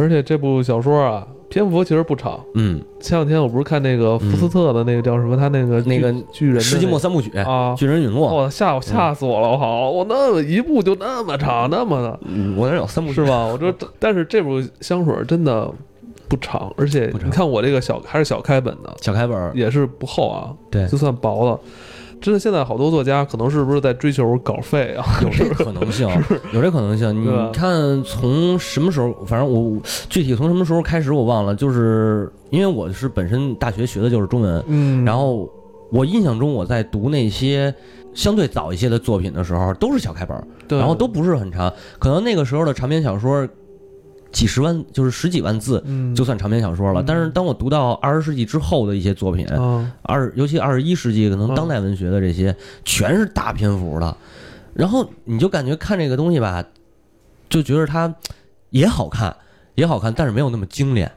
[0.00, 1.26] 而且这部小说啊。
[1.50, 12.20] 篇幅其实不长，嗯，前两天我不是看那个福斯特的那个叫什么，他那个那个巨人世纪末三部曲啊，巨人陨落，我吓我吓死我了，我好，我那么一部就那么长，那么的，
[12.56, 13.44] 我那有三部是吧？
[13.44, 15.68] 我这，但是这部香水真的
[16.28, 21.58] 不长，而且你看我这个小还是小开本的，小开本也是不厚啊，对，就算薄了。
[22.20, 25.04] 真的，现在好多作家可能是不是在追求稿费啊？
[25.22, 26.08] 有这可能性，
[26.52, 27.14] 有这可能性。
[27.22, 29.12] 你看，从什么时候？
[29.24, 31.54] 反正我具体从什么时候开始我忘了。
[31.54, 35.50] 就是因为我是本身大学学的就是中文，嗯，然后
[35.90, 37.74] 我印象中我在读那些
[38.12, 40.36] 相对早一些的作品的时候，都是小开本，
[40.78, 41.72] 然后都不是很长。
[41.98, 43.48] 可能那个时候的长篇小说。
[44.32, 47.02] 几十万就是十几万字，就算长篇小说了。
[47.06, 49.46] 但是当我读到二十世纪之后的一些作品，
[50.02, 54.16] 二尤其二十一世纪可能当代文学的这些，全是大篇幅的，
[54.74, 56.64] 然后你就感觉看这个东西吧，
[57.48, 58.14] 就觉得它
[58.70, 59.34] 也好看，
[59.74, 61.10] 也好看，但是没有那么精炼。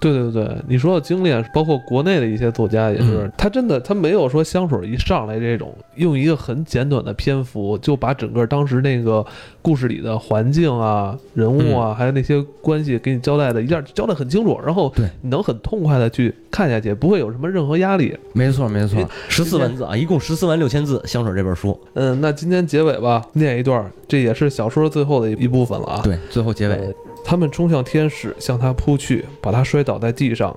[0.00, 9.24] 对对对，你说的精炼，包括国内的一些作家也是，他真的他没有说香水一上来这种用一个很简短的篇幅就把整个当时那个
[9.68, 14.90] 故事里的环境啊、人物啊，还有那些关系给你交代的一下交代很清楚，然后
[15.20, 18.16] 你能很痛快的去看下去，不会有什么任何压力。
[18.32, 21.78] 没错没错，十四万字啊，一共十四万六千字，香水这本书。
[21.92, 26.00] 嗯，那今天结尾吧，念一段，这也是小说最后的一一部分了啊。
[26.02, 26.94] 对，最后结尾。
[27.22, 30.56] 他们冲向天使，向他扑去，把他摔倒在地上。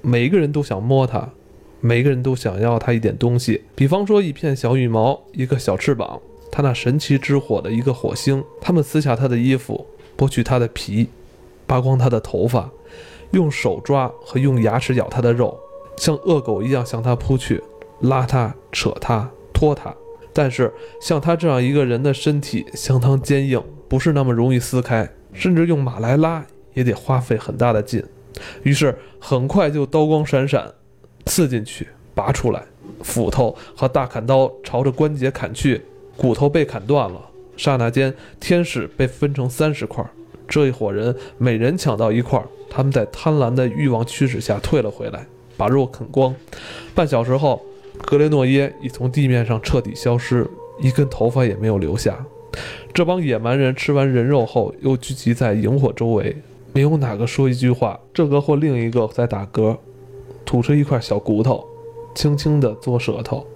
[0.00, 1.28] 每一个人都想摸他，
[1.80, 6.20] 每个人都想要他一点东西，比方说一片小羽毛，一个小翅膀，
[6.54, 8.44] 他那神奇之火的一个火星。
[8.60, 9.84] 他们撕下他的衣服，
[10.16, 11.08] 剥去他的皮，
[11.66, 12.70] 扒光他的头发，
[13.32, 15.58] 用手抓和用牙齿咬他的肉，
[15.96, 17.60] 像恶狗一样向他扑去，
[18.02, 19.74] 拉他、扯他、拖。
[19.74, 19.92] 他。
[20.32, 28.00] 但是像他这样一个人的身体相当坚硬，不是那么容易撕开，甚至用马来拉也得花费很大的劲。
[28.62, 30.72] 于是很快就刀光闪闪，
[31.26, 32.62] 刺进去，拔出来，
[33.02, 35.82] 斧头和大砍刀朝着关节砍去，
[36.16, 37.20] 骨头被砍断了。
[37.56, 40.04] 刹那间，天使被分成三十块，
[40.48, 46.34] 这一伙人每人抢到一块，他们在贪婪的欲望驱使下退了回来，把肉啃光。
[46.94, 47.60] 半小时后。
[48.06, 50.44] 格雷诺耶已从地面上彻底消失，
[50.80, 52.26] 一根头发也没有留下。
[52.92, 56.36] 这帮野蛮人吃完人肉后，又聚集在萤火周围，
[56.72, 57.98] 没有哪个说一句话。
[58.12, 59.76] 这个或另一个在打嗝，
[60.44, 61.64] 吐出一块小骨头，
[62.16, 63.46] 轻轻地嘬舌头，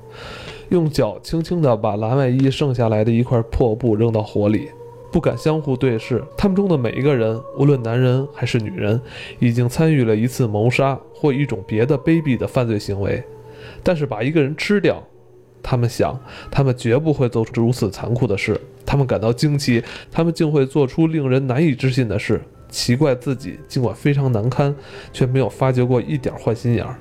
[0.70, 4.68] 用脚轻轻地把蓝外衣剩下来的一块破布扔到火里，
[5.10, 6.22] 不敢相互对视。
[6.36, 9.00] 他们中的每一个人，无论男人还是女人，
[9.38, 13.22] 已经参与了一次谋杀或一种别的卑鄙的犯罪行为。
[13.82, 15.02] 但是把一个人吃掉，
[15.62, 16.18] 他们想，
[16.50, 18.60] 他们绝不会做出如此残酷的事。
[18.84, 22.40] 他们感到惊奇，他们竟会做出令人难以置信的事。
[22.70, 24.74] 奇怪自己尽管非常难堪，
[25.12, 26.94] 却没有发觉过一点坏心眼儿。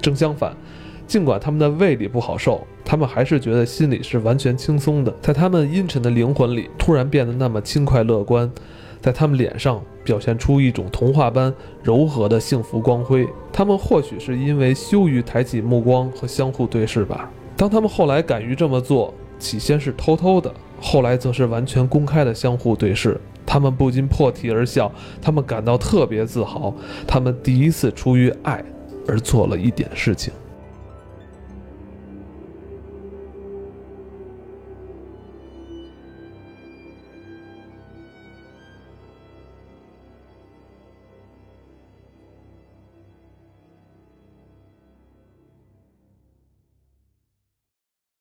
[0.00, 0.56] 正相反，
[1.08, 5.12] 尽管他们的胃里不好受，他们还是觉得心里是完全轻松的。
[5.22, 8.48] 在他们阴沉的灵魂里，突然变得那么轻快乐观。
[9.00, 13.26] 在他们脸上表现出一种童话般柔和的幸福光辉。
[13.52, 17.30] 他们或许是因为羞于抬起目光和相互对视吧。
[17.56, 23.18] 当他们后来敢于这么做，起先是偷偷的，后来则是完全公开的相互对视。
[23.46, 24.92] 他们不禁破涕而笑，
[25.22, 26.74] 他们感到特别自豪。
[27.06, 28.62] 他们第一次出于爱
[29.06, 30.34] 而做了一点事情。